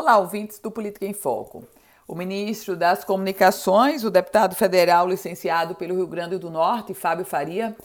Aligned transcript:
Olá, 0.00 0.16
ouvintes 0.16 0.60
do 0.60 0.70
Política 0.70 1.06
em 1.06 1.12
Foco. 1.12 1.64
O 2.06 2.14
ministro 2.14 2.76
das 2.76 3.02
Comunicações, 3.02 4.04
o 4.04 4.10
deputado 4.10 4.54
federal 4.54 5.08
licenciado 5.08 5.74
pelo 5.74 5.96
Rio 5.96 6.06
Grande 6.06 6.38
do 6.38 6.48
Norte, 6.48 6.94
Fábio 6.94 7.24
Faria, 7.24 7.76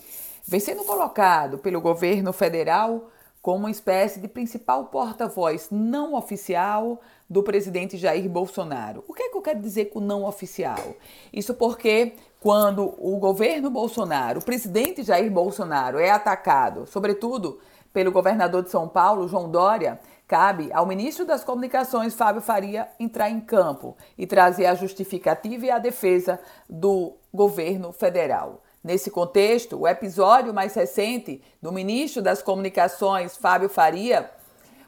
vem 0.47 0.59
sendo 0.59 0.83
colocado 0.83 1.57
pelo 1.57 1.81
governo 1.81 2.31
federal 2.31 3.09
como 3.43 3.59
uma 3.59 3.71
espécie 3.71 4.21
de 4.21 4.27
principal 4.29 4.85
porta-voz 4.85 5.67
não 5.69 6.15
oficial 6.15 7.01
do 7.29 7.43
presidente 7.43 7.97
Jair 7.97 8.29
Bolsonaro. 8.29 9.03
O 9.05 9.13
que 9.13 9.21
é 9.21 9.29
que 9.29 9.35
eu 9.35 9.41
quero 9.41 9.59
dizer 9.59 9.85
com 9.85 9.99
não 9.99 10.23
oficial? 10.23 10.95
Isso 11.31 11.53
porque 11.53 12.13
quando 12.39 12.95
o 12.97 13.17
governo 13.17 13.69
Bolsonaro, 13.69 14.39
o 14.39 14.43
presidente 14.43 15.03
Jair 15.03 15.29
Bolsonaro 15.29 15.99
é 15.99 16.09
atacado, 16.09 16.87
sobretudo 16.87 17.59
pelo 17.91 18.13
governador 18.13 18.63
de 18.63 18.71
São 18.71 18.87
Paulo, 18.87 19.27
João 19.27 19.51
Dória, 19.51 19.99
Cabe 20.25 20.71
ao 20.71 20.85
ministro 20.85 21.25
das 21.25 21.43
Comunicações, 21.43 22.15
Fábio 22.15 22.41
Faria, 22.41 22.87
entrar 22.99 23.29
em 23.29 23.41
campo 23.41 23.95
e 24.17 24.25
trazer 24.25 24.65
a 24.65 24.73
justificativa 24.73 25.65
e 25.65 25.69
a 25.69 25.77
defesa 25.77 26.39
do 26.67 27.17
governo 27.31 27.91
federal. 27.91 28.63
Nesse 28.83 29.09
contexto, 29.09 29.79
o 29.79 29.87
episódio 29.87 30.53
mais 30.53 30.73
recente 30.73 31.41
do 31.61 31.71
ministro 31.71 32.21
das 32.21 32.41
Comunicações, 32.41 33.37
Fábio 33.37 33.69
Faria, 33.69 34.29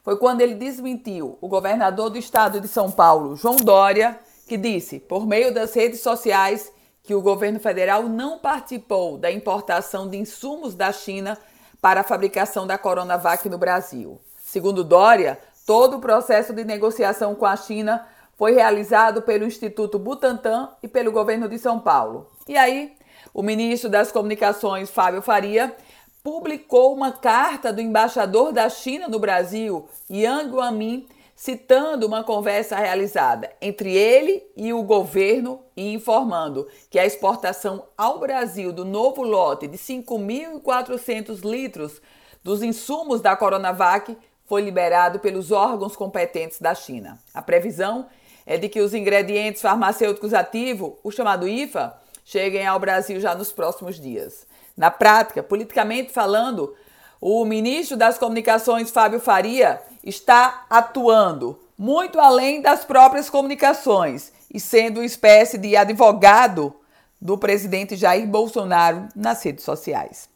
foi 0.04 0.18
quando 0.18 0.42
ele 0.42 0.54
desmentiu 0.54 1.38
o 1.40 1.48
governador 1.48 2.10
do 2.10 2.18
estado 2.18 2.60
de 2.60 2.68
São 2.68 2.92
Paulo, 2.92 3.38
João 3.38 3.56
Dória, 3.56 4.20
que 4.48 4.58
disse, 4.58 5.00
por 5.00 5.26
meio 5.26 5.54
das 5.54 5.74
redes 5.74 6.02
sociais, 6.02 6.72
que 7.02 7.16
o 7.16 7.22
governo 7.22 7.60
federal 7.60 8.04
não 8.04 8.38
participou 8.38 9.18
da 9.18 9.32
importação 9.32 10.10
de 10.10 10.18
insumos 10.18 10.76
da 10.76 10.92
China 10.92 11.38
para 11.80 12.02
a 12.02 12.04
fabricação 12.04 12.68
da 12.68 12.78
Coronavac 12.78 13.48
no 13.48 13.58
Brasil. 13.58 14.20
Segundo 14.44 14.84
Dória, 14.84 15.40
todo 15.66 15.98
o 15.98 16.02
processo 16.02 16.52
de 16.52 16.66
negociação 16.66 17.34
com 17.34 17.46
a 17.46 17.56
China 17.56 18.06
foi 18.36 18.52
realizado 18.52 19.22
pelo 19.22 19.46
Instituto 19.46 19.98
Butantan 19.98 20.70
e 20.84 20.88
pelo 20.88 21.12
governo 21.12 21.48
de 21.48 21.58
São 21.58 21.80
Paulo. 21.80 22.30
E 22.48 22.58
aí, 22.58 22.94
o 23.34 23.42
ministro 23.42 23.90
das 23.90 24.12
Comunicações, 24.12 24.90
Fábio 24.90 25.22
Faria, 25.22 25.76
publicou 26.24 26.94
uma 26.94 27.12
carta 27.12 27.72
do 27.72 27.82
embaixador 27.82 28.52
da 28.52 28.68
China 28.70 29.08
no 29.08 29.20
Brasil, 29.20 29.88
Yang 30.10 30.50
Guamin, 30.50 31.08
citando 31.36 32.08
uma 32.08 32.24
conversa 32.24 32.78
realizada 32.78 33.52
entre 33.62 33.94
ele 33.94 34.42
e 34.56 34.72
o 34.72 34.82
governo 34.82 35.62
e 35.76 35.94
informando 35.94 36.68
que 36.90 36.98
a 36.98 37.06
exportação 37.06 37.84
ao 37.98 38.20
Brasil 38.20 38.72
do 38.72 38.86
novo 38.86 39.22
lote 39.22 39.68
de 39.68 39.78
5.400 39.78 41.42
litros 41.44 42.02
dos 42.42 42.64
insumos 42.64 43.22
da 43.22 43.36
Coronavac 43.36 44.18
foi 44.46 44.62
liberado 44.62 45.20
pelos 45.20 45.52
órgãos 45.52 45.96
competentes 45.96 46.62
da 46.62 46.74
China. 46.74 47.20
A 47.34 47.42
previsão 47.42 48.08
é 48.46 48.58
de 48.58 48.70
que 48.70 48.80
os 48.80 48.94
ingredientes 48.94 49.62
farmacêuticos 49.62 50.34
ativos, 50.34 50.94
o 51.04 51.12
chamado 51.12 51.48
IFA, 51.48 52.00
cheguem 52.26 52.66
ao 52.66 52.80
Brasil 52.80 53.20
já 53.22 53.36
nos 53.36 53.54
próximos 53.54 53.98
dias. 53.98 54.46
Na 54.76 54.92
prática, 54.92 55.42
politicamente 55.42 56.12
falando, 56.12 56.76
o 57.22 57.46
ministro 57.46 57.96
das 57.96 58.18
Comunicações, 58.18 58.92
Fábio 58.92 59.22
Faria, 59.22 59.82
está 60.04 60.66
atuando 60.70 61.58
muito 61.78 62.20
além 62.20 62.62
das 62.62 62.84
próprias 62.84 63.30
comunicações 63.30 64.34
e 64.54 64.60
sendo 64.60 65.00
uma 65.00 65.06
espécie 65.06 65.58
de 65.58 65.76
advogado 65.76 66.76
do 67.22 67.38
presidente 67.38 67.96
Jair 67.96 68.28
Bolsonaro 68.28 69.08
nas 69.16 69.44
redes 69.44 69.64
sociais. 69.64 70.28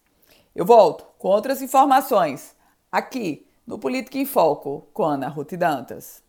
Eu 0.55 0.65
volto 0.65 1.05
com 1.17 1.27
outras 1.27 1.61
informações 1.61 2.55
aqui 2.91 3.45
no 3.65 3.77
Política 3.77 4.17
em 4.17 4.25
Foco, 4.25 4.87
com 4.93 5.03
Ana 5.03 5.27
Ruth 5.27 5.53
Dantas. 5.53 6.21